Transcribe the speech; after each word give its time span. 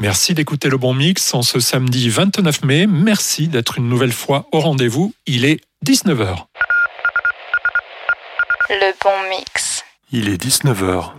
Merci 0.00 0.34
d'écouter 0.34 0.68
le 0.68 0.76
bon 0.76 0.92
mix 0.92 1.34
en 1.34 1.42
ce 1.42 1.60
samedi 1.60 2.08
29 2.08 2.64
mai. 2.64 2.86
Merci 2.86 3.48
d'être 3.48 3.78
une 3.78 3.88
nouvelle 3.88 4.12
fois 4.12 4.48
au 4.52 4.60
rendez-vous. 4.60 5.14
Il 5.26 5.44
est 5.44 5.60
19h. 5.86 6.46
Le 8.70 8.92
bon 9.02 9.28
mix. 9.30 9.84
Il 10.10 10.28
est 10.28 10.42
19h. 10.42 11.12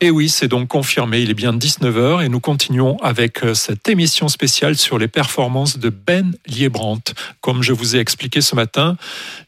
Et 0.00 0.10
oui, 0.10 0.28
c'est 0.28 0.46
donc 0.46 0.68
confirmé, 0.68 1.20
il 1.20 1.30
est 1.30 1.34
bien 1.34 1.52
19h 1.52 2.24
et 2.24 2.28
nous 2.28 2.38
continuons 2.38 2.98
avec 2.98 3.42
euh, 3.42 3.52
cette 3.52 3.88
émission 3.88 4.28
spéciale 4.28 4.76
sur 4.76 4.96
les 4.96 5.08
performances 5.08 5.76
de 5.76 5.88
Ben 5.88 6.36
Liebrandt. 6.46 7.14
Comme 7.40 7.64
je 7.64 7.72
vous 7.72 7.96
ai 7.96 7.98
expliqué 7.98 8.40
ce 8.40 8.54
matin, 8.54 8.96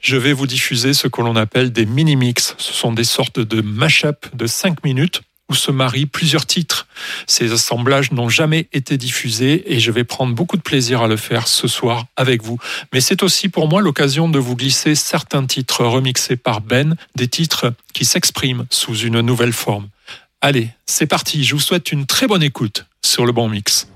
je 0.00 0.16
vais 0.16 0.32
vous 0.32 0.48
diffuser 0.48 0.92
ce 0.92 1.06
que 1.06 1.20
l'on 1.20 1.36
appelle 1.36 1.70
des 1.70 1.86
mini-mix. 1.86 2.56
Ce 2.58 2.72
sont 2.72 2.92
des 2.92 3.04
sortes 3.04 3.38
de 3.38 3.62
mash-up 3.62 4.26
de 4.34 4.48
5 4.48 4.82
minutes 4.82 5.22
où 5.50 5.54
se 5.54 5.70
marient 5.70 6.06
plusieurs 6.06 6.46
titres. 6.46 6.86
Ces 7.26 7.52
assemblages 7.52 8.12
n'ont 8.12 8.28
jamais 8.28 8.68
été 8.72 8.96
diffusés 8.96 9.64
et 9.66 9.80
je 9.80 9.90
vais 9.90 10.04
prendre 10.04 10.34
beaucoup 10.34 10.56
de 10.56 10.62
plaisir 10.62 11.02
à 11.02 11.08
le 11.08 11.16
faire 11.16 11.48
ce 11.48 11.68
soir 11.68 12.06
avec 12.16 12.42
vous. 12.42 12.58
Mais 12.92 13.00
c'est 13.00 13.22
aussi 13.22 13.48
pour 13.48 13.68
moi 13.68 13.82
l'occasion 13.82 14.28
de 14.28 14.38
vous 14.38 14.56
glisser 14.56 14.94
certains 14.94 15.44
titres 15.44 15.84
remixés 15.84 16.36
par 16.36 16.60
Ben, 16.60 16.96
des 17.16 17.28
titres 17.28 17.74
qui 17.92 18.04
s'expriment 18.04 18.64
sous 18.70 18.96
une 18.96 19.20
nouvelle 19.20 19.52
forme. 19.52 19.88
Allez, 20.40 20.70
c'est 20.86 21.06
parti, 21.06 21.44
je 21.44 21.54
vous 21.54 21.60
souhaite 21.60 21.92
une 21.92 22.06
très 22.06 22.26
bonne 22.26 22.42
écoute 22.42 22.86
sur 23.02 23.26
le 23.26 23.32
bon 23.32 23.48
mix. 23.48 23.88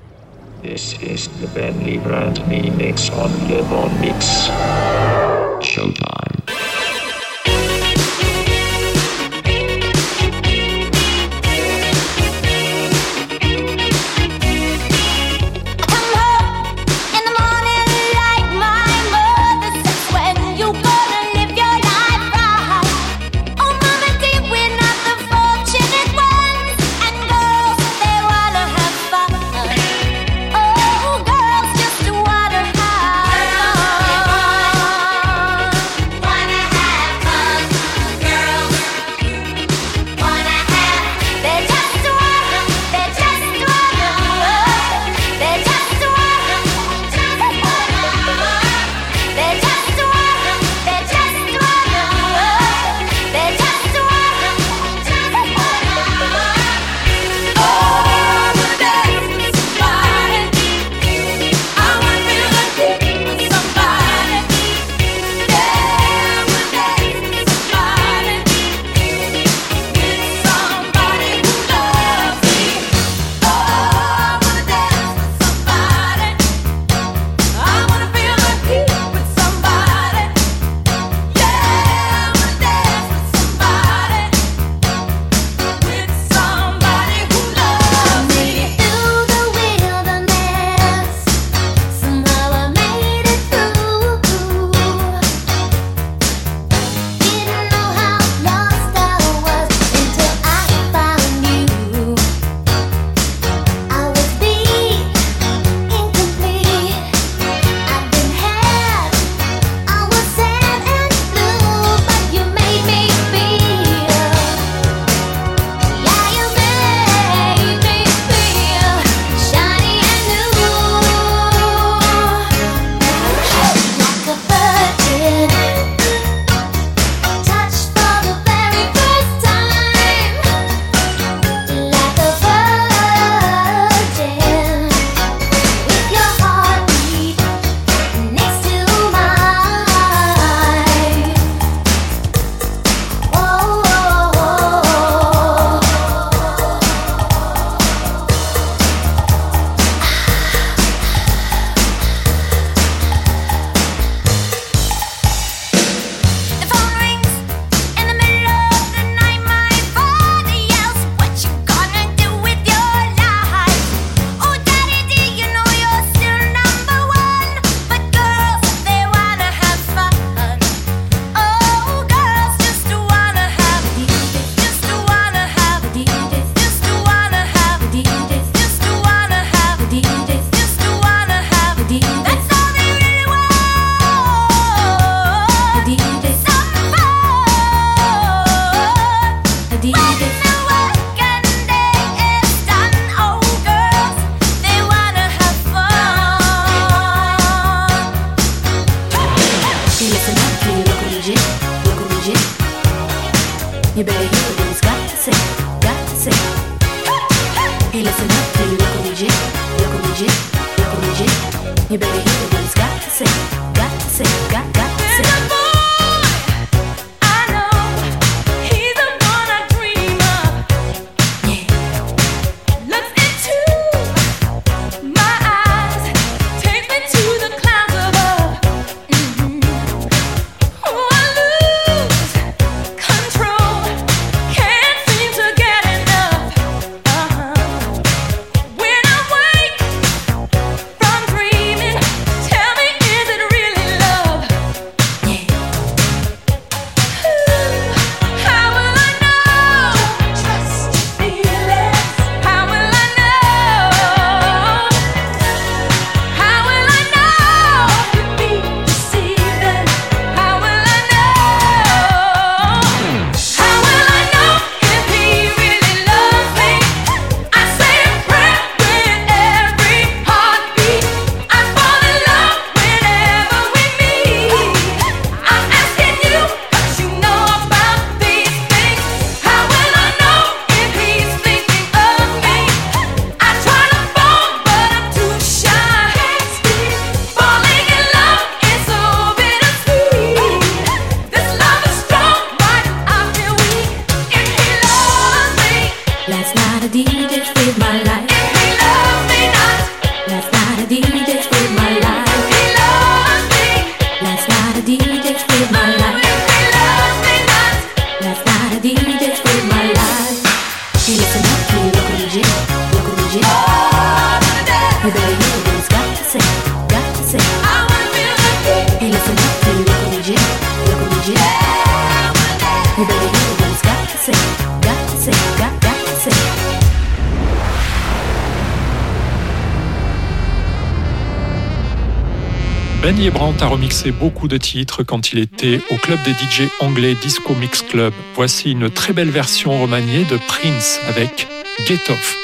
Liebrandt 333.45 333.63
a 333.63 333.69
remixé 333.69 334.11
beaucoup 334.11 334.49
de 334.49 334.57
titres 334.57 335.03
quand 335.03 335.33
il 335.33 335.39
était 335.39 335.79
au 335.91 335.97
club 335.97 336.19
des 336.25 336.33
DJ 336.33 336.71
anglais 336.81 337.15
Disco 337.21 337.55
Mix 337.55 337.83
Club. 337.83 338.15
Voici 338.35 338.71
une 338.71 338.89
très 338.89 339.13
belle 339.13 339.29
version 339.29 339.83
remaniée 339.83 340.25
de 340.25 340.39
Prince 340.49 340.99
avec 341.09 341.47
Get 341.87 342.11
Off. 342.11 342.44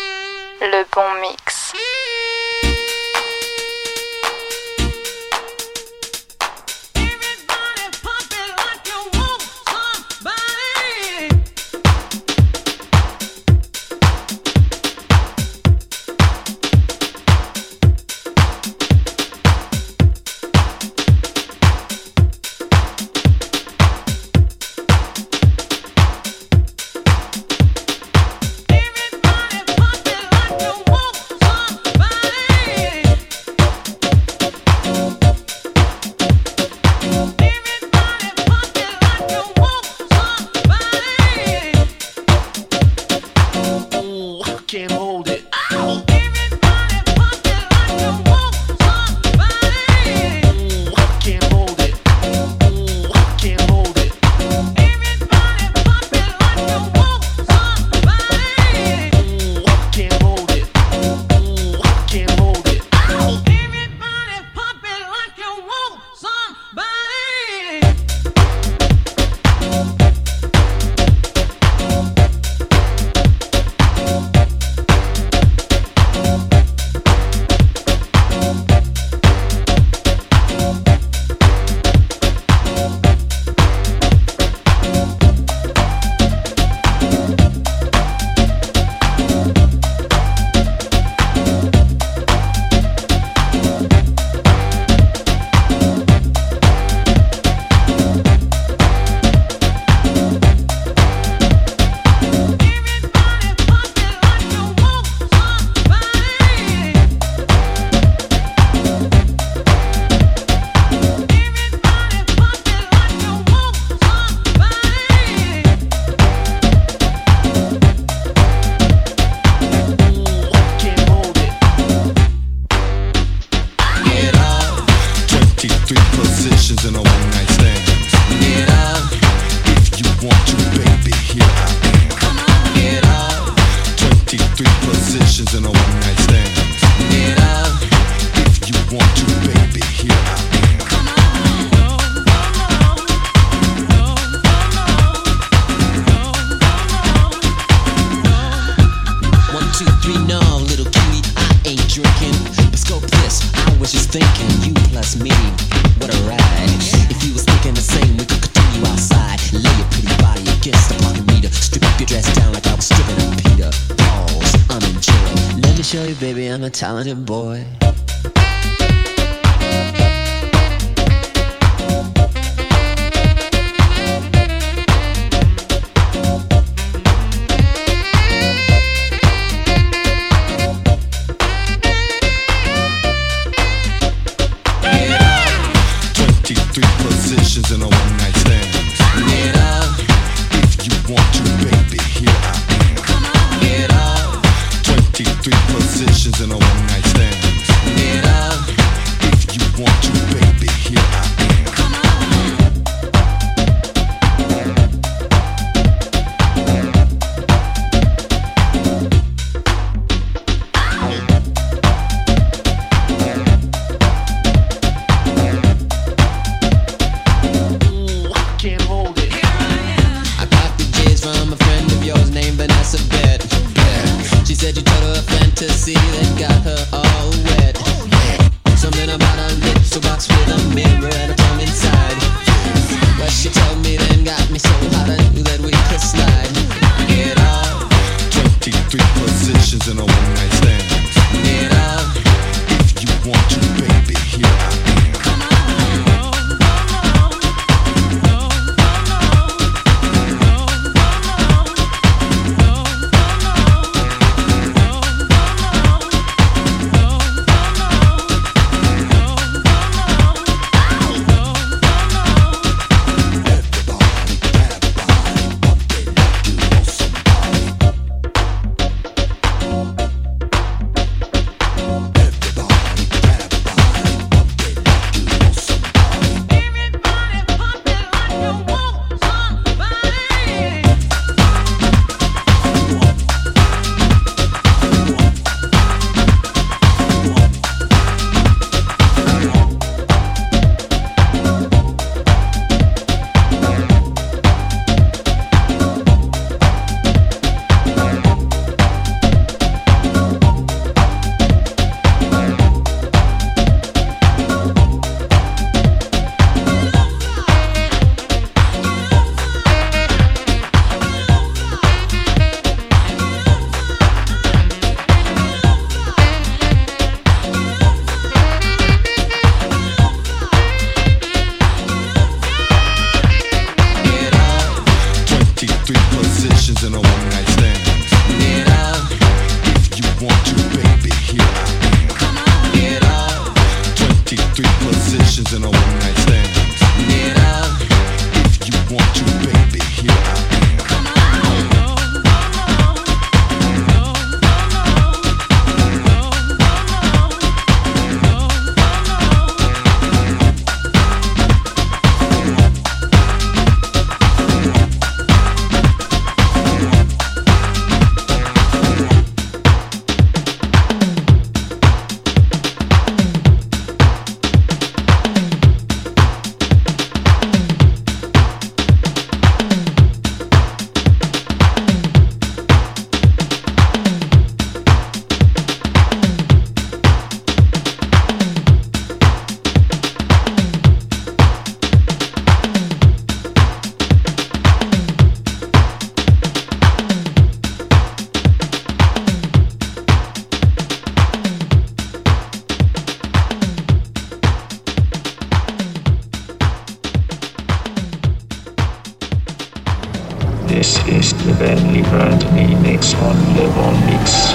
This 400.70 401.04
is 401.08 401.32
the 401.44 401.52
Ben 401.54 401.78
Liebrand 401.92 402.44
Mix 402.80 403.12
on 403.14 403.36
Le 403.56 403.68
Bon 403.74 403.92
Mix. 404.06 404.54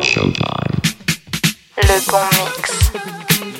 Showtime. 0.00 0.80
Le 1.76 2.00
Bon 2.10 2.26
Mix. 2.32 3.53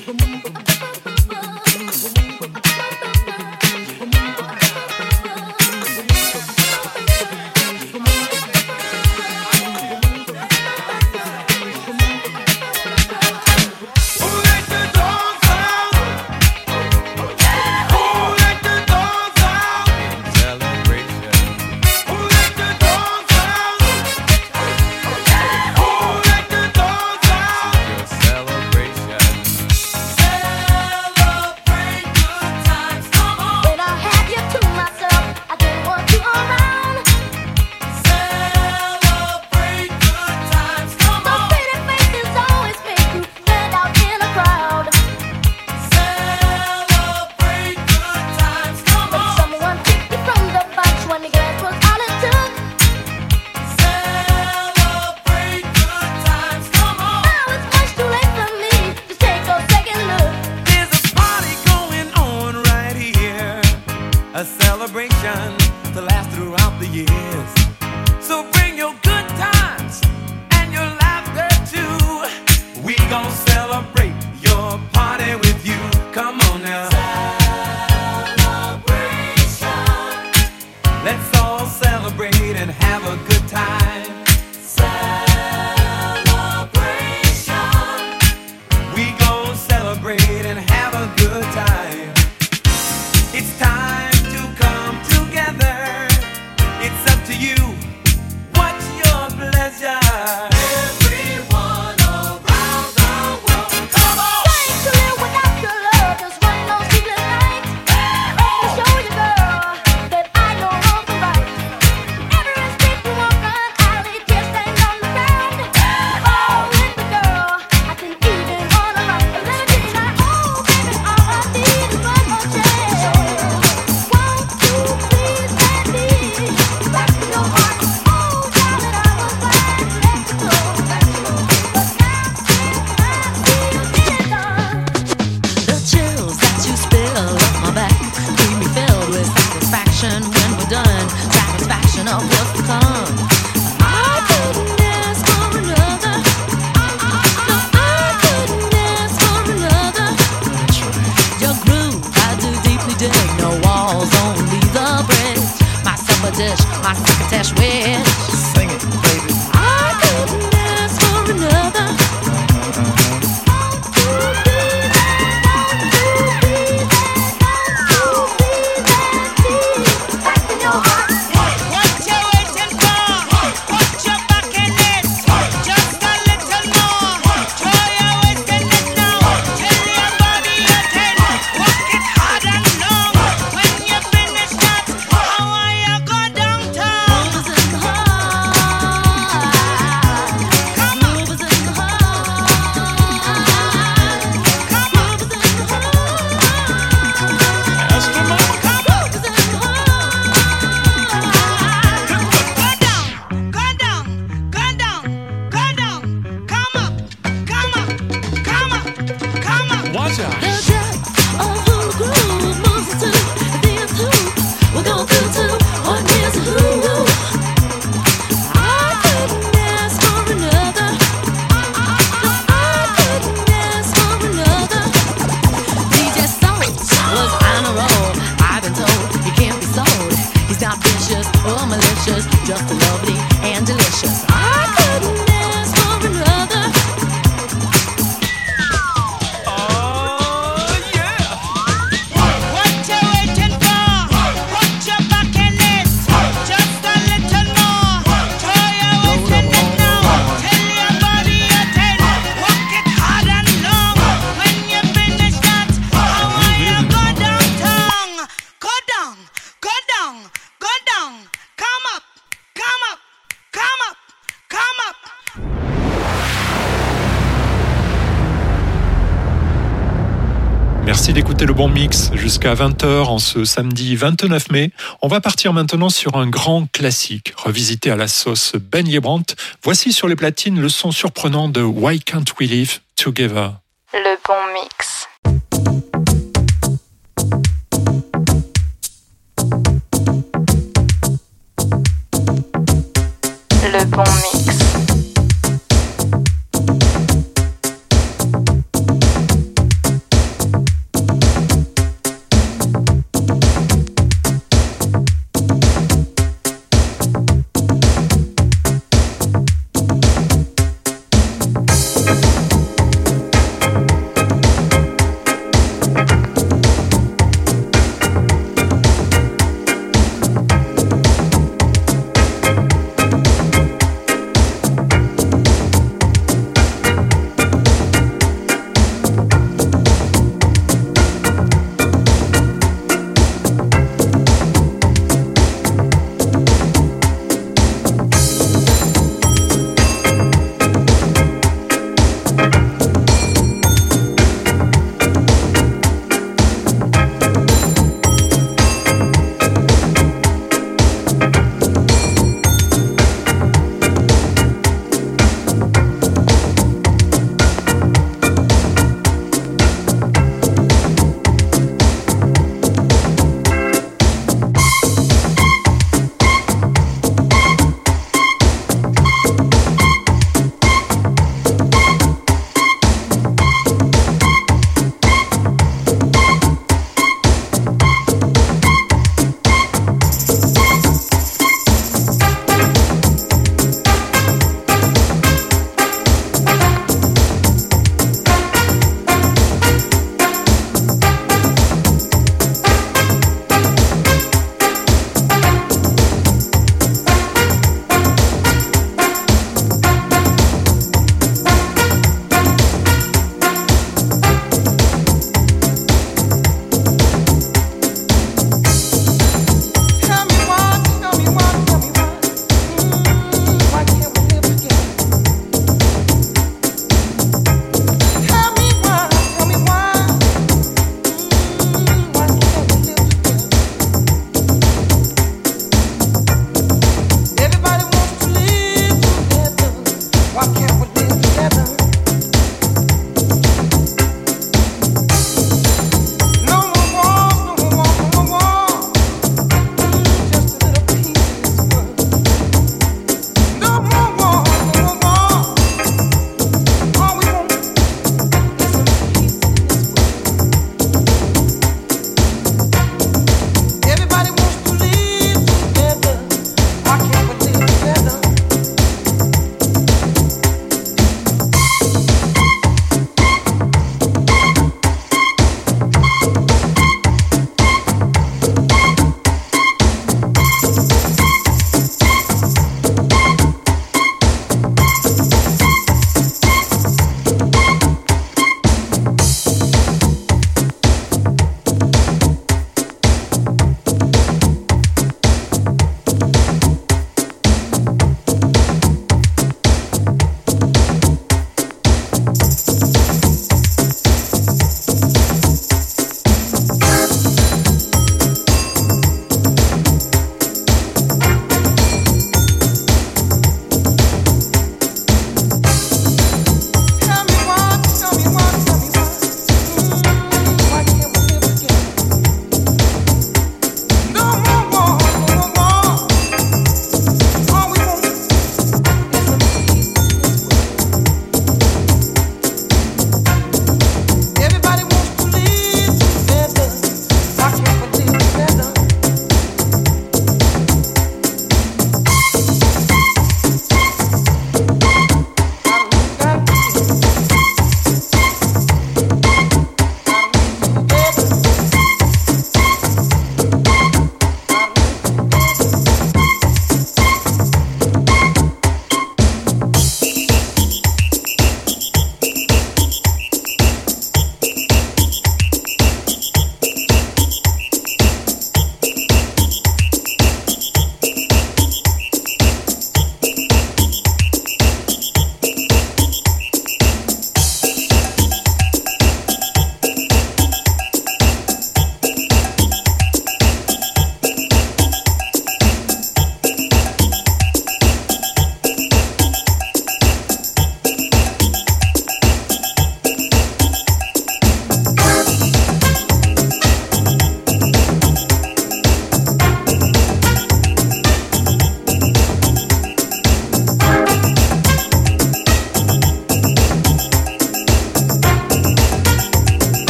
Le 271.47 271.53
bon 271.53 271.69
mix 271.69 272.11
jusqu'à 272.15 272.55
20h 272.55 273.05
en 273.05 273.19
ce 273.19 273.45
samedi 273.45 273.97
29 273.97 274.51
mai. 274.51 274.71
On 275.03 275.09
va 275.09 275.21
partir 275.21 275.53
maintenant 275.53 275.91
sur 275.91 276.17
un 276.17 276.27
grand 276.27 276.67
classique, 276.73 277.35
revisité 277.37 277.91
à 277.91 277.97
la 277.97 278.09
sauce 278.09 278.55
Ben 278.55 278.87
Brandt. 278.99 279.37
Voici 279.63 279.93
sur 279.93 280.09
les 280.09 280.17
platines 280.17 280.59
le 280.59 280.71
son 280.71 280.91
surprenant 280.91 281.51
de 281.51 281.61
Why 281.61 282.01
Can't 282.01 282.25
We 282.41 282.49
Live 282.49 282.81
Together. 282.97 283.53
Le 283.93 284.17
bon 284.27 284.55
mix. 284.55 284.94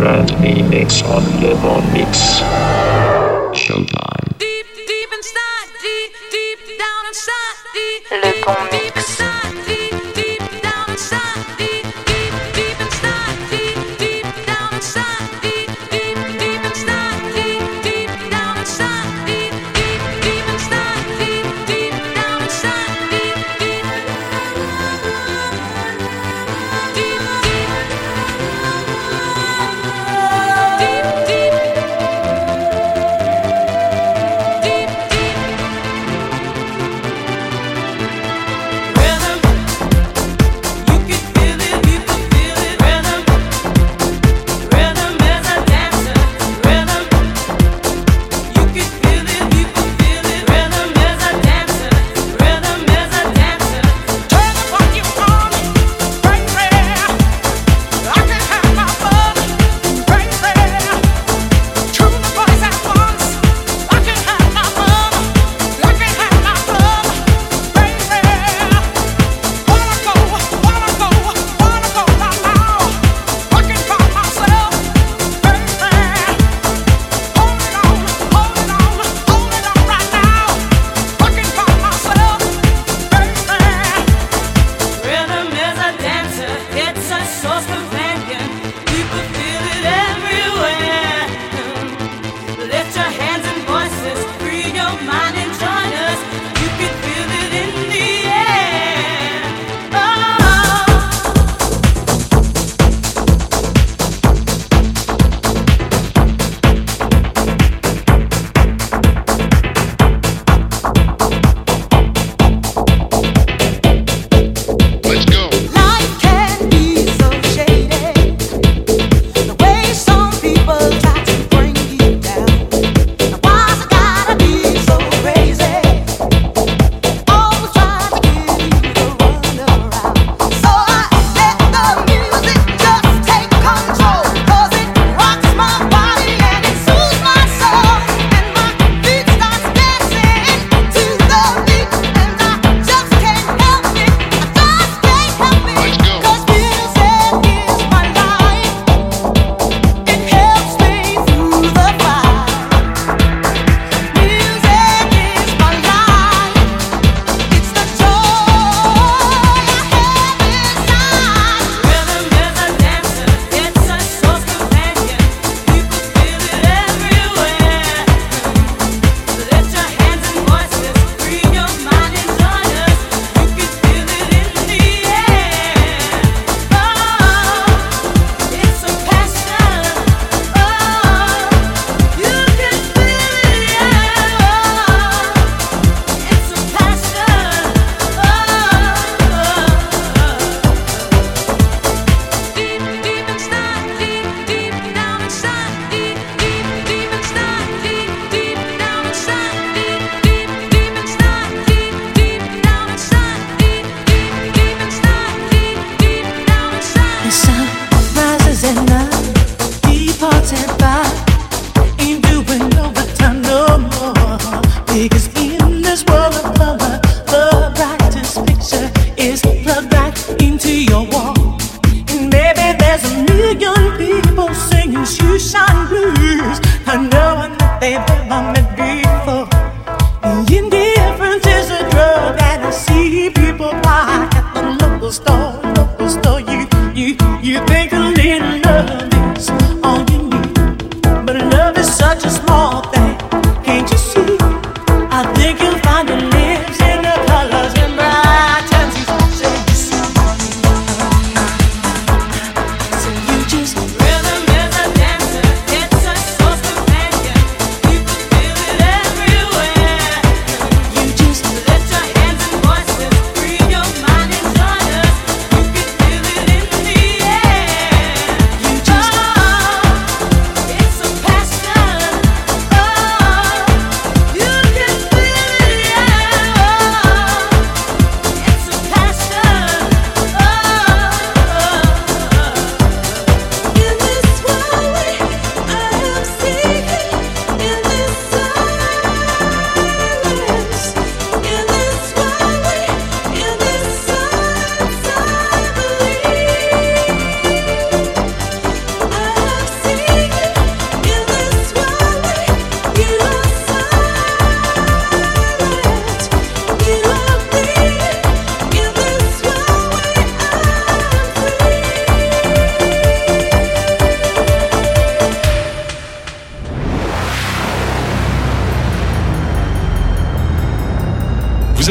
Brand 0.00 0.32
Me 0.40 0.62
Mix 0.62 1.02
on 1.04 1.20
Le 1.42 1.54
Bon 1.56 1.89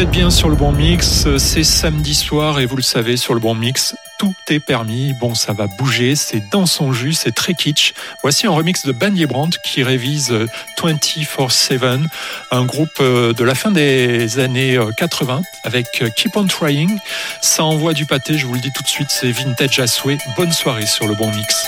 Bien 0.05 0.29
sur 0.29 0.47
le 0.47 0.55
bon 0.55 0.71
mix, 0.71 1.27
c'est 1.37 1.63
samedi 1.63 2.15
soir 2.15 2.61
et 2.61 2.65
vous 2.65 2.77
le 2.77 2.81
savez 2.81 3.17
sur 3.17 3.33
le 3.33 3.41
bon 3.41 3.53
mix, 3.53 3.95
tout 4.17 4.33
est 4.49 4.61
permis. 4.61 5.13
Bon, 5.19 5.35
ça 5.35 5.51
va 5.51 5.67
bouger, 5.67 6.15
c'est 6.15 6.41
dans 6.51 6.65
son 6.65 6.93
jus, 6.93 7.11
c'est 7.11 7.33
très 7.33 7.53
kitsch. 7.53 7.93
Voici 8.21 8.47
un 8.47 8.51
remix 8.51 8.85
de 8.85 8.93
Bandy 8.93 9.25
Brandt 9.25 9.57
qui 9.61 9.83
révise 9.83 10.33
24-7, 10.81 11.99
un 12.51 12.65
groupe 12.65 12.89
euh, 13.01 13.33
de 13.33 13.43
la 13.43 13.55
fin 13.55 13.71
des 13.71 14.39
années 14.39 14.77
euh, 14.77 14.91
80 14.95 15.41
avec 15.65 16.01
euh, 16.01 16.09
Keep 16.15 16.37
on 16.37 16.45
Trying. 16.47 16.97
Ça 17.41 17.65
envoie 17.65 17.93
du 17.93 18.05
pâté, 18.05 18.37
je 18.37 18.47
vous 18.47 18.53
le 18.53 18.61
dis 18.61 18.71
tout 18.71 18.83
de 18.83 18.87
suite, 18.87 19.09
c'est 19.09 19.31
vintage 19.31 19.79
à 19.79 19.87
souhait. 19.87 20.17
Bonne 20.37 20.53
soirée 20.53 20.85
sur 20.85 21.07
le 21.07 21.15
bon 21.15 21.29
mix. 21.29 21.67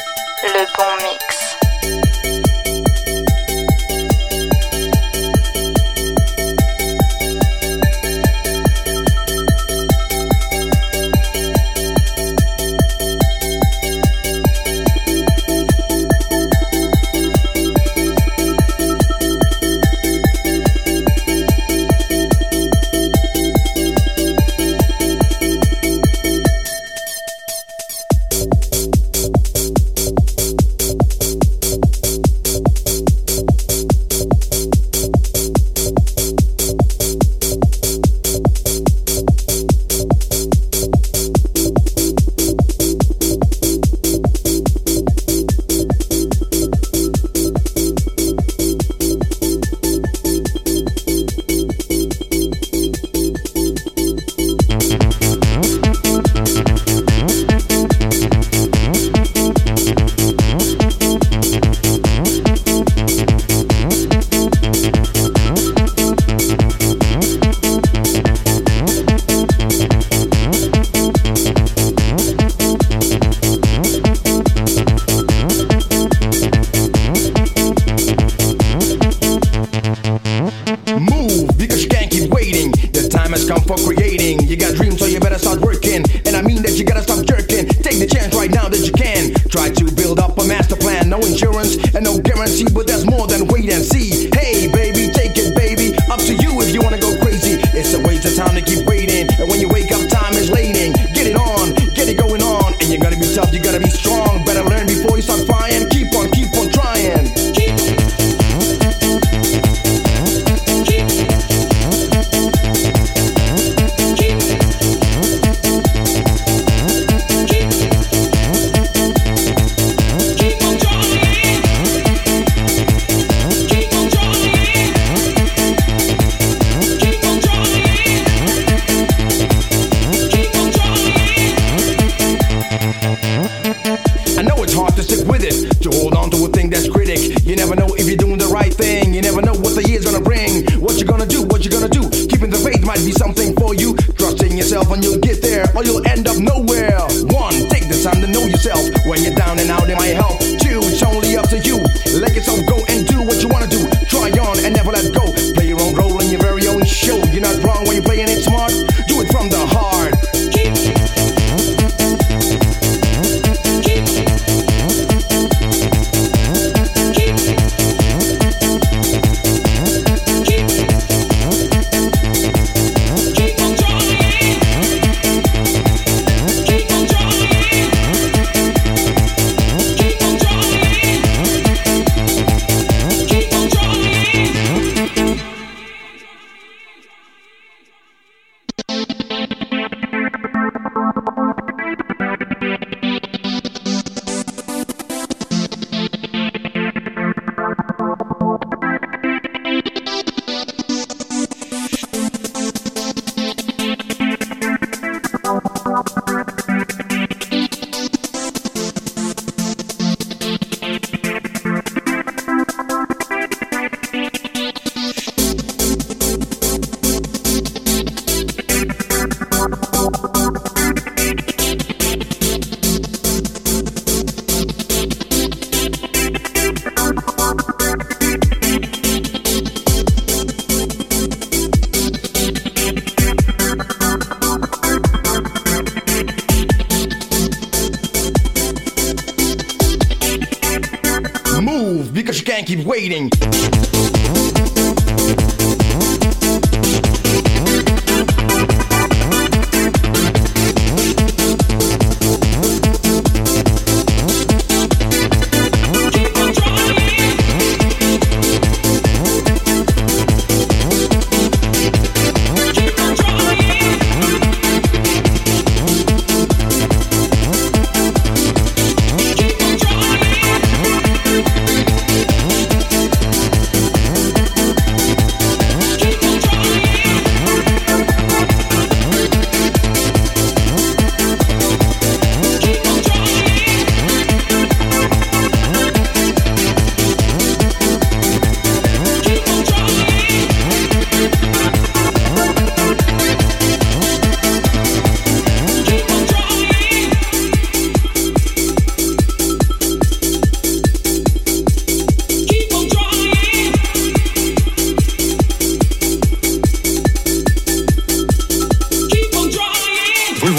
keep 242.72 242.86
waiting. 242.86 243.51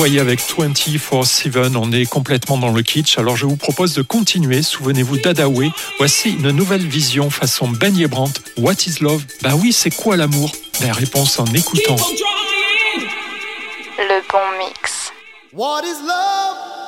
Voyez, 0.03 0.19
avec 0.19 0.41
24-7, 0.41 1.77
on 1.77 1.93
est 1.93 2.07
complètement 2.07 2.59
dans 2.59 2.73
le 2.73 2.83
kitsch. 2.83 3.19
Alors 3.19 3.37
je 3.37 3.47
vous 3.47 3.55
propose 3.55 3.95
de 3.95 4.03
continuer. 4.03 4.61
Souvenez-vous 4.61 5.19
d'Adaway. 5.19 5.71
Voici 5.99 6.31
une 6.31 6.51
nouvelle 6.51 6.85
vision 6.85 7.31
façon 7.31 7.69
Ben 7.69 7.95
Brandt. 8.09 8.41
What 8.59 8.73
is 8.89 8.97
love? 9.01 9.23
Bah 9.43 9.51
oui, 9.55 9.73
c'est 9.73 9.95
quoi 9.95 10.17
l'amour? 10.17 10.51
La 10.81 10.93
réponse 10.93 11.39
en 11.39 11.47
écoutant. 11.47 11.95
Le 13.97 14.21
bon 14.29 14.59
mix. 14.59 15.13
What 15.53 15.83
is 15.85 16.05
love? 16.05 16.82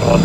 On 0.00 0.21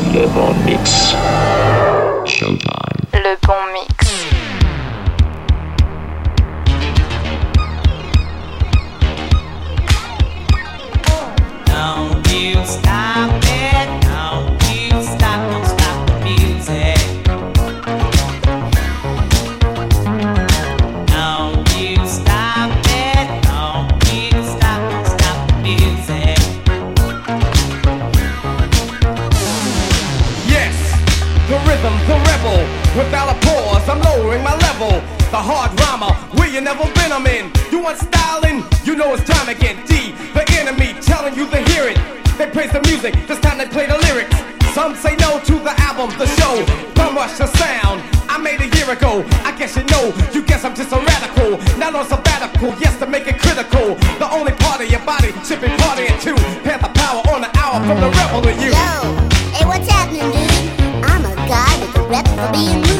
you 37.26 37.82
want 37.82 37.97
styling? 37.97 38.63
You 38.86 38.95
know 38.95 39.15
it's 39.15 39.24
time 39.24 39.49
again. 39.49 39.84
D, 39.88 40.11
the 40.38 40.45
enemy, 40.59 40.93
telling 41.01 41.34
you 41.34 41.49
to 41.49 41.57
hear 41.74 41.89
it. 41.89 41.97
They 42.38 42.45
praise 42.45 42.72
the 42.72 42.82
music, 42.82 43.15
this 43.26 43.39
time 43.39 43.57
they 43.57 43.65
play 43.65 43.88
the 43.88 43.97
lyrics. 44.05 44.38
Some 44.76 44.93
say 44.95 45.15
no 45.15 45.39
to 45.39 45.53
the 45.57 45.74
album, 45.82 46.15
the 46.20 46.28
show. 46.38 46.63
Bum 46.93 47.15
rush 47.15 47.39
the 47.39 47.47
sound. 47.57 48.03
I 48.30 48.38
made 48.38 48.61
a 48.61 48.70
year 48.78 48.91
ago. 48.91 49.26
I 49.41 49.51
guess 49.57 49.76
you 49.76 49.84
know. 49.86 50.13
You 50.32 50.43
guess 50.43 50.63
I'm 50.63 50.76
just 50.76 50.93
a 50.93 50.97
radical. 50.97 51.57
Not 51.80 51.95
on 51.95 52.05
sabbatical, 52.05 52.78
yes, 52.80 52.99
to 52.99 53.07
make 53.07 53.26
it 53.26 53.39
critical. 53.39 53.95
The 54.22 54.30
only 54.30 54.51
part 54.53 54.82
of 54.82 54.91
your 54.91 55.01
body 55.01 55.34
should 55.41 55.61
be 55.61 55.74
partying 55.82 56.22
too. 56.22 56.36
Panther 56.61 56.93
power 56.93 57.26
on 57.34 57.41
the 57.41 57.49
hour 57.57 57.82
from 57.82 57.97
the 57.99 58.13
rebel 58.13 58.43
to 58.45 58.53
you. 58.61 58.70
Yo, 58.78 59.26
hey, 59.57 59.65
what's 59.65 59.89
happening, 59.89 60.30
dude? 60.30 60.70
I'm 61.01 61.26
a 61.26 61.34
guy 61.49 61.74
with 61.82 61.97
a 61.97 62.03
rep 62.05 62.28
for 62.38 62.45
being 62.53 62.86
rude, 62.86 62.96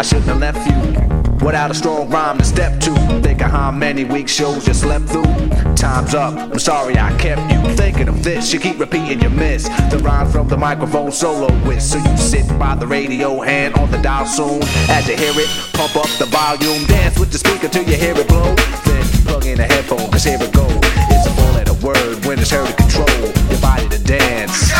I 0.00 0.02
shouldn't 0.02 0.28
have 0.28 0.38
left 0.38 0.66
you 0.66 1.44
without 1.44 1.70
a 1.70 1.74
strong 1.74 2.08
rhyme 2.08 2.38
to 2.38 2.44
step 2.44 2.80
to. 2.80 2.94
Think 3.20 3.42
of 3.42 3.50
how 3.50 3.70
many 3.70 4.04
week 4.04 4.30
shows 4.30 4.66
you 4.66 4.72
slept 4.72 5.10
through. 5.10 5.50
Time's 5.74 6.14
up. 6.14 6.32
I'm 6.38 6.58
sorry 6.58 6.96
I 6.96 7.14
kept 7.18 7.42
you 7.52 7.60
thinking 7.76 8.08
of 8.08 8.24
this. 8.24 8.50
You 8.50 8.60
keep 8.60 8.78
repeating 8.78 9.20
your 9.20 9.28
miss. 9.28 9.64
The 9.90 10.00
rhyme 10.02 10.26
from 10.32 10.48
the 10.48 10.56
microphone 10.56 11.12
solo 11.12 11.52
with. 11.68 11.82
So 11.82 11.98
you 11.98 12.16
sit 12.16 12.48
by 12.58 12.76
the 12.76 12.86
radio, 12.86 13.42
hand 13.42 13.74
on 13.74 13.90
the 13.90 13.98
dial 13.98 14.24
soon. 14.24 14.62
As 14.88 15.06
you 15.06 15.18
hear 15.18 15.34
it, 15.36 15.50
pump 15.74 15.94
up 15.96 16.08
the 16.18 16.24
volume. 16.24 16.86
Dance 16.86 17.18
with 17.18 17.30
the 17.30 17.36
speaker 17.36 17.68
till 17.68 17.84
you 17.84 17.96
hear 17.96 18.16
it 18.16 18.26
blow. 18.26 18.54
Then 18.86 19.04
plug 19.26 19.44
in 19.44 19.60
a 19.60 19.64
headphone, 19.64 20.10
cause 20.10 20.24
here 20.24 20.38
it 20.40 20.50
goes. 20.50 20.80
It's 21.12 21.26
a 21.26 21.30
four 21.32 21.52
letter 21.52 21.74
word 21.84 22.24
when 22.24 22.38
it's 22.38 22.50
heard 22.50 22.68
to 22.68 22.72
control 22.72 23.06
your 23.50 23.60
body 23.60 23.86
to 23.90 24.02
dance. 24.02 24.72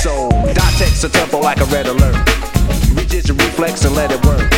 So, 0.00 0.30
dot 0.54 0.72
text 0.78 1.02
a 1.02 1.08
tempo 1.08 1.40
like 1.40 1.58
a 1.58 1.64
red 1.64 1.88
alert. 1.88 2.29
Reach 3.10 3.26
your 3.28 3.36
reflex 3.36 3.84
and 3.84 3.94
let 3.96 4.10
it 4.12 4.24
work. 4.24 4.48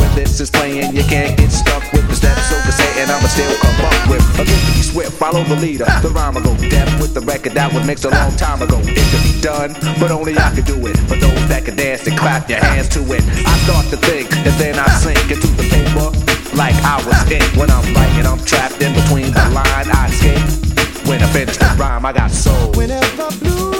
When 0.00 0.10
this 0.16 0.40
is 0.40 0.50
playing, 0.50 0.96
you 0.96 1.04
can't 1.04 1.36
get 1.36 1.52
stuck 1.52 1.80
with 1.92 2.08
the 2.08 2.16
steps. 2.16 2.48
So 2.48 2.56
to 2.56 2.72
say, 2.72 3.02
and 3.02 3.10
I'ma 3.10 3.28
still 3.28 3.54
come 3.60 3.84
up 3.84 4.08
with 4.08 4.24
a 4.34 4.44
good 4.44 4.62
to 4.66 4.72
be 4.72 4.82
swift. 4.82 5.12
Follow 5.12 5.44
the 5.44 5.54
leader. 5.56 5.84
The 6.02 6.08
rhyme 6.08 6.34
will 6.34 6.42
go 6.42 6.56
deaf 6.56 6.88
with 7.00 7.14
the 7.14 7.20
record 7.20 7.52
that 7.52 7.72
was 7.72 7.86
mixed 7.86 8.04
a 8.04 8.10
long 8.10 8.34
time 8.36 8.62
ago. 8.62 8.80
It 8.82 9.04
could 9.12 9.22
be 9.22 9.38
done, 9.40 9.76
but 10.00 10.10
only 10.10 10.36
I 10.36 10.50
could 10.50 10.64
do 10.64 10.74
it. 10.88 10.96
For 11.06 11.16
those 11.16 11.48
that 11.48 11.66
can 11.66 11.76
dance 11.76 12.06
and 12.06 12.18
clap 12.18 12.48
your 12.48 12.58
hands 12.58 12.88
to 12.96 13.00
it. 13.12 13.22
I 13.46 13.54
start 13.68 13.86
to 13.94 13.96
think, 13.96 14.32
and 14.42 14.54
then 14.58 14.74
I 14.78 14.88
sink 14.98 15.30
into 15.30 15.46
the 15.54 15.68
paper. 15.70 16.10
Like 16.56 16.74
I 16.82 16.98
was 17.06 17.20
ink 17.30 17.46
when 17.54 17.70
I'm 17.70 17.86
writing, 17.94 18.26
I'm 18.26 18.42
trapped 18.44 18.82
in 18.82 18.90
between 18.92 19.30
the 19.30 19.44
line. 19.54 19.86
I 19.86 20.08
escape. 20.10 21.06
When 21.06 21.22
I 21.22 21.28
finish 21.30 21.56
the 21.58 21.70
rhyme, 21.78 22.04
I 22.04 22.12
got 22.12 22.30
soul. 22.32 22.72
Whenever 22.72 23.30
blue 23.38 23.79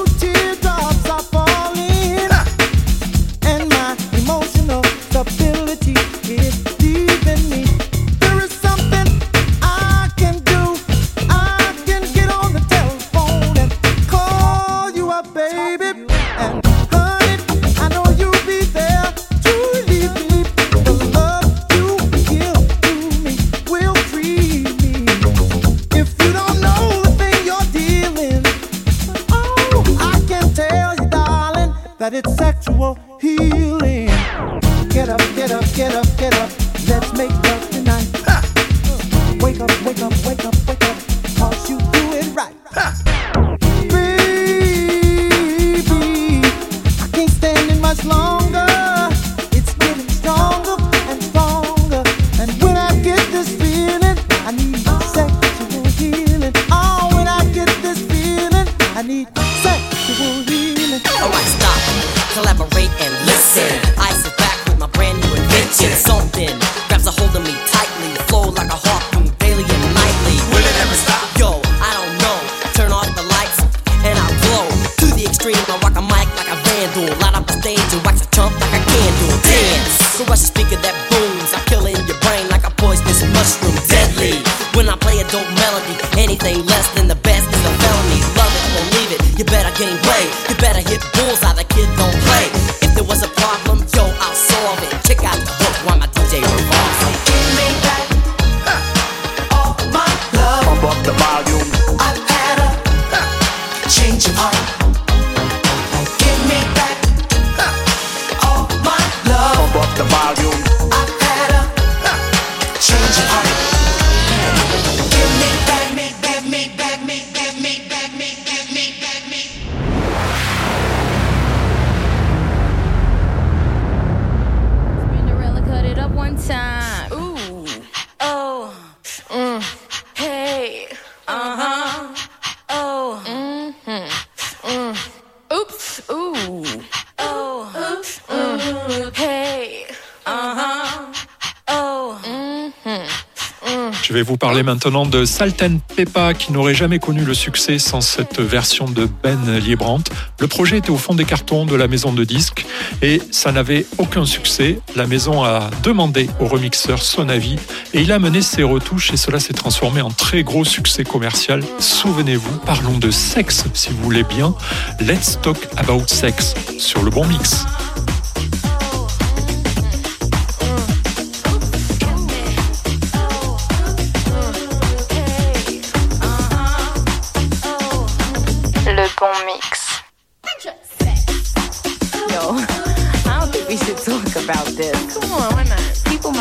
vais 144.20 144.26
vous 144.26 144.36
parler 144.36 144.62
maintenant 144.62 145.06
de 145.06 145.24
Salt 145.24 145.62
and 145.62 145.78
Peppa 145.96 146.34
qui 146.34 146.52
n'aurait 146.52 146.74
jamais 146.74 146.98
connu 146.98 147.24
le 147.24 147.32
succès 147.32 147.78
sans 147.78 148.02
cette 148.02 148.38
version 148.38 148.84
de 148.84 149.08
Ben 149.22 149.56
Liebrandt. 149.56 150.12
Le 150.40 150.46
projet 150.46 150.76
était 150.76 150.90
au 150.90 150.98
fond 150.98 151.14
des 151.14 151.24
cartons 151.24 151.64
de 151.64 151.74
la 151.74 151.88
maison 151.88 152.12
de 152.12 152.22
disques 152.24 152.66
et 153.00 153.22
ça 153.30 153.50
n'avait 153.50 153.86
aucun 153.96 154.26
succès. 154.26 154.78
La 154.94 155.06
maison 155.06 155.42
a 155.42 155.70
demandé 155.82 156.28
au 156.38 156.44
remixeur 156.44 157.02
son 157.02 157.30
avis 157.30 157.56
et 157.94 158.02
il 158.02 158.12
a 158.12 158.18
mené 158.18 158.42
ses 158.42 158.62
retouches 158.62 159.10
et 159.14 159.16
cela 159.16 159.40
s'est 159.40 159.54
transformé 159.54 160.02
en 160.02 160.10
très 160.10 160.42
gros 160.42 160.66
succès 160.66 161.02
commercial. 161.02 161.62
Souvenez-vous, 161.78 162.58
parlons 162.66 162.98
de 162.98 163.10
sexe 163.10 163.64
si 163.72 163.88
vous 163.88 164.02
voulez 164.02 164.24
bien. 164.24 164.54
Let's 165.00 165.38
talk 165.40 165.56
about 165.78 166.08
sex 166.08 166.54
sur 166.78 167.02
le 167.02 167.10
bon 167.10 167.26
mix. 167.26 167.64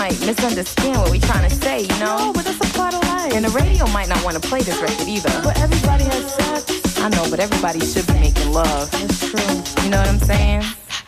Might 0.10 0.26
misunderstand 0.26 0.98
what 0.98 1.12
we're 1.12 1.22
trying 1.22 1.48
to 1.48 1.56
say, 1.56 1.82
you 1.82 2.00
know? 2.00 2.18
No, 2.18 2.34
but 2.34 2.46
that's 2.46 2.58
a 2.58 2.74
part 2.74 2.94
of 2.94 3.04
life. 3.04 3.34
And 3.34 3.46
the 3.46 3.50
radio 3.50 3.86
might 3.88 4.10
not 4.10 4.24
want 4.24 4.42
to 4.42 4.48
play 4.48 4.62
this 4.62 4.82
record 4.82 5.08
either. 5.08 5.30
But 5.44 5.60
everybody 5.60 6.04
has 6.06 6.34
sex. 6.34 6.98
I 7.00 7.10
know, 7.10 7.30
but 7.30 7.40
everybody 7.40 7.80
should 7.80 8.08
be 8.08 8.14
making 8.14 8.52
love. 8.52 8.90
That's 8.92 9.20
true. 9.20 9.84
You 9.84 9.90
know 9.92 10.00
what 10.00 10.10
I'm 10.10 10.20
saying? 10.20 10.64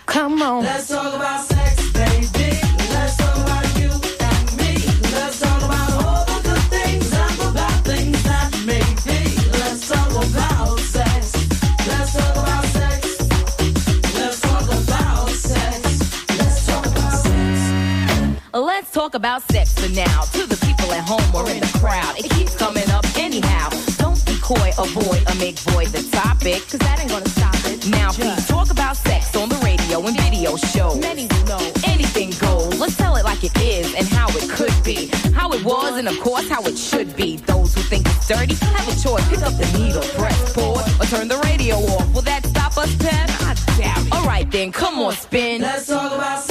Come 0.06 0.42
on. 0.42 0.64
Let's 0.64 0.88
talk 0.88 1.14
about 1.14 1.44
sex, 1.44 1.61
Let's 18.92 19.00
talk 19.00 19.16
about 19.16 19.42
sex 19.44 19.74
for 19.74 19.90
now. 19.94 20.24
To 20.36 20.46
the 20.46 20.60
people 20.68 20.92
at 20.92 21.08
home 21.08 21.24
or 21.34 21.50
in 21.50 21.62
the 21.62 21.78
crowd, 21.80 22.20
it 22.20 22.30
keeps 22.32 22.58
coming 22.58 22.90
up 22.92 23.06
anyhow. 23.16 23.70
Don't 23.96 24.20
be 24.26 24.36
coy, 24.42 24.70
avoid, 24.78 25.24
or 25.32 25.36
make 25.40 25.58
void 25.72 25.88
the 25.96 26.04
topic, 26.12 26.60
cause 26.68 26.84
that 26.84 27.00
ain't 27.00 27.10
gonna 27.10 27.30
stop 27.30 27.56
it. 27.72 27.88
Now, 27.88 28.12
please 28.12 28.46
talk 28.50 28.70
about 28.70 28.98
sex 28.98 29.34
on 29.38 29.48
the 29.48 29.56
radio 29.64 30.06
and 30.06 30.20
video 30.20 30.58
shows. 30.58 31.00
Many 31.00 31.26
will 31.28 31.46
know 31.46 31.72
anything 31.88 32.32
goes. 32.32 32.78
Let's 32.82 32.98
tell 32.98 33.16
it 33.16 33.24
like 33.24 33.46
it 33.46 33.56
is 33.62 33.96
and 33.96 34.06
how 34.10 34.28
it 34.28 34.50
could 34.50 34.76
be. 34.84 35.08
How 35.32 35.54
it 35.54 35.64
was 35.64 35.98
and, 35.98 36.10
of 36.10 36.20
course, 36.20 36.50
how 36.50 36.62
it 36.64 36.78
should 36.78 37.16
be. 37.16 37.38
Those 37.38 37.74
who 37.74 37.80
think 37.84 38.06
it's 38.08 38.28
dirty 38.28 38.56
have 38.56 38.88
a 38.92 38.96
choice. 39.00 39.24
Pick 39.30 39.40
up 39.40 39.56
the 39.56 39.72
needle, 39.80 40.04
press 40.20 40.54
pause, 40.54 40.84
or 41.00 41.06
turn 41.06 41.30
the 41.30 41.40
radio 41.48 41.78
off. 41.96 42.14
Will 42.14 42.24
that 42.24 42.46
stop 42.46 42.78
us, 42.78 42.94
Pep? 42.98 43.30
I 43.40 43.56
doubt 43.80 44.06
it. 44.06 44.14
Alright 44.14 44.52
then, 44.52 44.74
come 44.74 45.00
on, 45.00 45.14
spin. 45.14 45.62
Let's 45.62 45.88
talk 45.88 46.12
about 46.12 46.44
sex, 46.44 46.51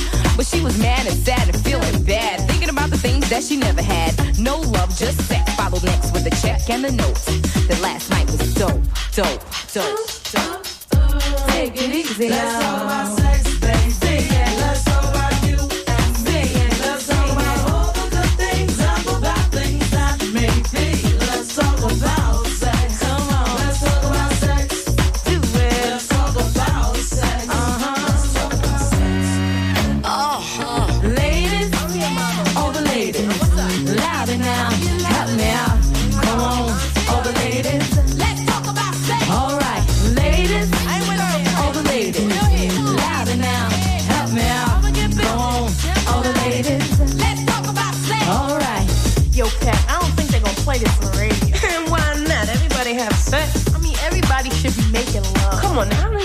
But 0.37 0.45
she 0.45 0.61
was 0.61 0.77
mad 0.79 1.05
and 1.07 1.15
sad 1.15 1.47
and 1.49 1.57
feeling 1.63 2.03
bad, 2.03 2.47
thinking 2.49 2.69
about 2.69 2.89
the 2.89 2.97
things 2.97 3.29
that 3.29 3.43
she 3.43 3.57
never 3.57 3.81
had. 3.81 4.13
No 4.39 4.59
love, 4.59 4.95
just 4.97 5.19
sex. 5.27 5.53
Followed 5.55 5.83
next 5.83 6.13
with 6.13 6.25
a 6.25 6.31
check 6.41 6.69
and 6.69 6.85
a 6.85 6.91
note. 6.91 7.15
That 7.67 7.79
last 7.81 8.09
night 8.09 8.29
was 8.31 8.53
dope, 8.53 8.81
dope, 9.13 9.43
dope, 9.73 9.99
dope. 10.31 10.65
Take 11.47 11.75
it 11.75 11.95
easy 11.95 12.29
Let's 12.29 12.63
talk 12.63 12.81
about 12.81 13.19
sex, 13.19 13.60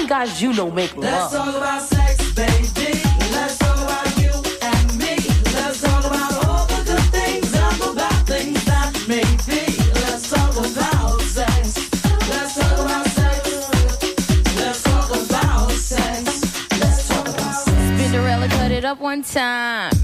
Come 0.09 0.21
on, 0.21 0.27
now, 0.27 0.27
how 0.27 0.27
many 0.27 0.31
guys 0.31 0.43
you 0.43 0.53
know 0.53 0.71
make 0.71 0.97
Let's 0.97 1.33
love? 1.35 1.47
talk 1.47 1.57
about 1.57 1.83
sex, 1.83 2.33
baby. 2.35 3.03
Let's 3.33 3.59
talk 3.59 3.77
about 3.77 4.19
you 4.19 4.31
and 4.63 4.99
me. 4.99 5.17
Let's 5.55 5.81
talk 5.81 6.05
about 6.05 6.45
all 6.47 6.67
the 6.67 6.83
good 6.85 7.07
things 7.13 7.55
and 7.55 7.81
the 7.81 7.93
bad 7.97 8.27
things 8.27 8.65
that 8.65 8.93
may 9.09 9.25
be. 9.47 9.77
Let's 9.95 10.31
talk 10.31 10.51
about 10.57 11.21
sex. 11.23 11.77
Let's 12.29 12.55
talk 12.55 12.79
about 12.79 13.07
sex. 13.07 14.57
Let's 14.57 14.83
talk 14.83 15.11
about 15.11 15.71
sex. 15.73 16.79
Let's 16.81 17.09
talk 17.09 17.29
about 17.29 17.55
sex. 17.65 18.01
Spinderella 18.01 18.49
cut 18.51 18.71
it 18.71 18.85
up 18.85 19.01
one 19.01 19.23
time. 19.23 19.96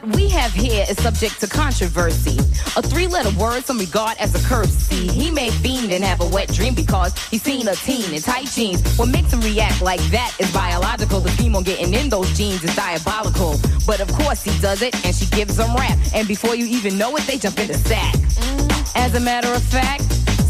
What 0.00 0.14
we 0.14 0.28
have 0.28 0.52
here 0.52 0.86
is 0.88 0.96
subject 0.98 1.40
to 1.40 1.48
controversy. 1.48 2.38
A 2.76 2.82
three-letter 2.82 3.36
word 3.36 3.64
some 3.64 3.78
regard 3.78 4.16
as 4.18 4.32
a 4.32 4.48
courtesy. 4.48 5.08
He 5.08 5.28
may 5.28 5.50
fiend 5.50 5.90
and 5.90 6.04
have 6.04 6.20
a 6.20 6.26
wet 6.26 6.52
dream 6.52 6.74
because 6.74 7.18
he's 7.26 7.42
seen 7.42 7.66
a 7.66 7.74
teen 7.74 8.14
in 8.14 8.22
tight 8.22 8.46
jeans. 8.46 8.96
What 8.96 9.08
makes 9.08 9.32
him 9.32 9.40
react 9.40 9.82
like 9.82 9.98
that 10.12 10.36
is 10.38 10.52
biological. 10.52 11.18
The 11.18 11.30
scheme 11.30 11.60
getting 11.64 11.92
in 11.94 12.10
those 12.10 12.30
jeans 12.38 12.62
is 12.62 12.76
diabolical. 12.76 13.58
But 13.88 13.98
of 13.98 14.06
course 14.12 14.44
he 14.44 14.56
does 14.60 14.82
it, 14.82 14.94
and 15.04 15.12
she 15.12 15.26
gives 15.34 15.58
him 15.58 15.74
rap. 15.74 15.98
And 16.14 16.28
before 16.28 16.54
you 16.54 16.66
even 16.66 16.96
know 16.96 17.16
it, 17.16 17.24
they 17.24 17.36
jump 17.36 17.58
in 17.58 17.66
the 17.66 17.74
sack. 17.74 18.14
As 18.94 19.16
a 19.16 19.20
matter 19.20 19.52
of 19.52 19.64
fact, 19.64 20.04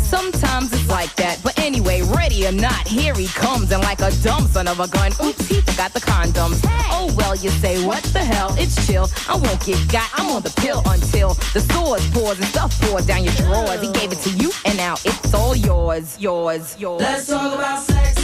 sometimes 0.09 0.73
it's 0.73 0.89
like 0.89 1.15
that. 1.17 1.41
But 1.43 1.59
anyway, 1.59 2.03
ready 2.03 2.47
or 2.47 2.53
not, 2.53 2.87
here 2.87 3.15
he 3.15 3.27
comes. 3.29 3.71
And 3.73 3.83
like 3.83 4.01
a 4.01 4.11
dumb 4.23 4.47
son 4.49 4.67
of 4.69 4.81
a 4.81 4.89
gun, 4.89 5.13
oops, 5.23 5.47
he 5.47 5.61
forgot 5.61 5.93
the 5.93 6.01
condoms. 6.01 6.61
Oh 6.91 7.13
well, 7.17 7.37
you 7.37 7.51
say, 7.51 7.85
what 7.85 8.03
the 8.05 8.21
hell? 8.21 8.55
It's 8.59 8.75
chill. 8.87 9.09
I 9.29 9.37
won't 9.37 9.65
get 9.65 9.81
got. 9.91 10.11
I'm 10.15 10.31
on 10.31 10.43
the 10.43 10.55
pill 10.63 10.83
until 10.87 11.35
the 11.55 11.61
sores 11.61 12.09
pours 12.11 12.39
and 12.39 12.49
stuff 12.49 12.81
pour 12.81 13.01
down 13.03 13.25
your 13.25 13.35
drawers. 13.35 13.81
He 13.81 13.91
gave 13.93 14.13
it 14.13 14.21
to 14.27 14.31
you, 14.31 14.51
and 14.65 14.77
now 14.77 14.95
it's 15.05 15.35
all 15.35 15.55
yours, 15.55 16.17
yours, 16.19 16.77
yours. 16.79 17.01
Let's 17.01 17.27
talk 17.27 17.55
about 17.55 17.83
sex, 17.83 18.18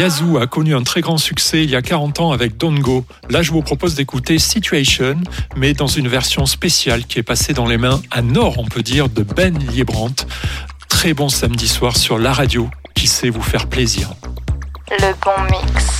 Yazoo 0.00 0.38
a 0.38 0.46
connu 0.46 0.74
un 0.74 0.82
très 0.82 1.02
grand 1.02 1.18
succès 1.18 1.62
il 1.62 1.68
y 1.68 1.76
a 1.76 1.82
40 1.82 2.20
ans 2.20 2.32
avec 2.32 2.56
Don't 2.56 2.80
Go. 2.80 3.04
Là, 3.28 3.42
je 3.42 3.52
vous 3.52 3.60
propose 3.60 3.96
d'écouter 3.96 4.38
Situation, 4.38 5.20
mais 5.56 5.74
dans 5.74 5.88
une 5.88 6.08
version 6.08 6.46
spéciale 6.46 7.04
qui 7.04 7.18
est 7.18 7.22
passée 7.22 7.52
dans 7.52 7.66
les 7.66 7.76
mains 7.76 8.00
à 8.10 8.22
Nord, 8.22 8.54
on 8.56 8.64
peut 8.64 8.82
dire, 8.82 9.10
de 9.10 9.22
Ben 9.22 9.58
Liebrandt. 9.58 10.26
Très 10.88 11.12
bon 11.12 11.28
samedi 11.28 11.68
soir 11.68 11.98
sur 11.98 12.18
la 12.18 12.32
radio 12.32 12.70
qui 12.94 13.08
sait 13.08 13.28
vous 13.28 13.42
faire 13.42 13.66
plaisir. 13.66 14.14
Le 14.90 15.12
bon 15.22 15.42
mix. 15.50 15.99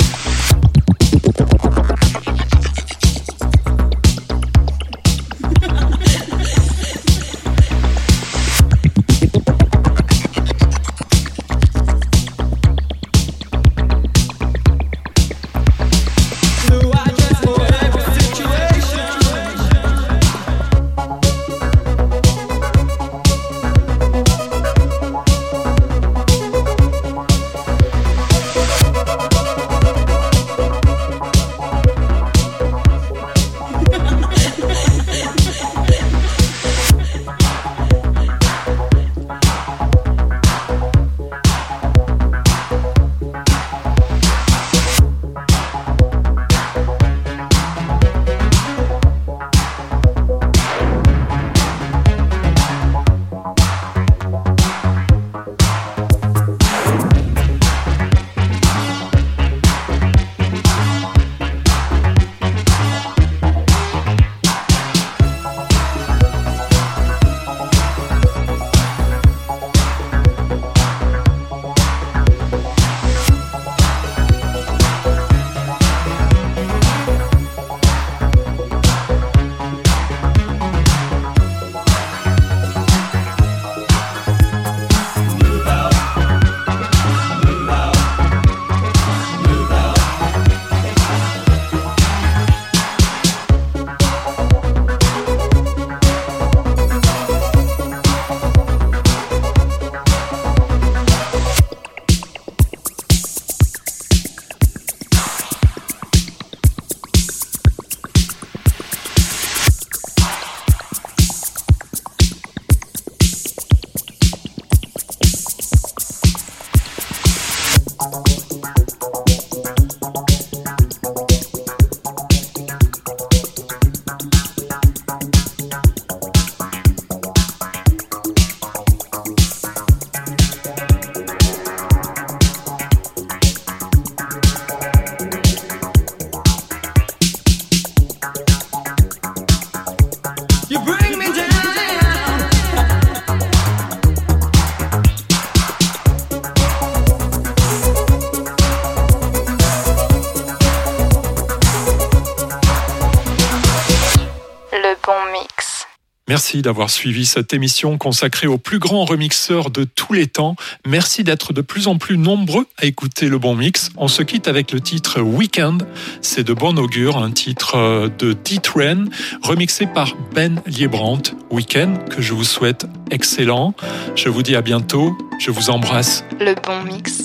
Merci 156.41 156.62
d'avoir 156.62 156.88
suivi 156.88 157.26
cette 157.26 157.53
émission 157.53 157.99
consacrée 157.99 158.47
aux 158.47 158.57
plus 158.57 158.78
grands 158.78 159.05
remixeurs 159.05 159.68
de 159.68 159.84
tous 159.84 160.14
les 160.14 160.26
temps. 160.26 160.57
Merci 160.86 161.22
d'être 161.22 161.53
de 161.53 161.61
plus 161.61 161.86
en 161.86 161.99
plus 161.99 162.16
nombreux 162.16 162.66
à 162.78 162.86
écouter 162.86 163.28
le 163.28 163.36
bon 163.36 163.55
mix. 163.55 163.91
On 163.99 164.09
se 164.09 164.22
quitte 164.22 164.49
avec 164.49 164.72
le 164.72 164.80
titre 164.80 165.20
Weekend. 165.20 165.86
C'est 166.22 166.43
de 166.43 166.55
bon 166.55 166.78
augure, 166.78 167.18
un 167.18 167.30
titre 167.30 167.74
euh, 167.74 168.09
de 168.09 168.32
D-Train, 168.32 169.05
remixé 169.43 169.84
par 169.84 170.16
Ben 170.34 170.62
Liebrandt. 170.64 171.34
Weekend 171.51 172.09
que 172.09 172.22
je 172.22 172.32
vous 172.32 172.45
souhaite 172.45 172.86
excellent. 173.11 173.74
Je 174.16 174.30
vous 174.30 174.43
dis 174.43 174.57
à 174.57 174.62
bientôt. 174.62 175.18
Je 175.38 175.51
vous 175.51 175.68
embrasse. 175.68 176.24
Le 176.41 176.55
bon 176.55 176.91
mix. 176.91 177.24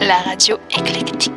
La 0.00 0.16
radio 0.16 0.58
éclectique. 0.76 1.30